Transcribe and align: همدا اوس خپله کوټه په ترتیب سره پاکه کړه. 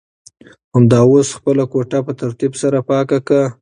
همدا 0.75 0.99
اوس 1.09 1.29
خپله 1.37 1.63
کوټه 1.71 1.99
په 2.07 2.13
ترتیب 2.21 2.53
سره 2.61 2.77
پاکه 2.89 3.19
کړه. 3.27 3.45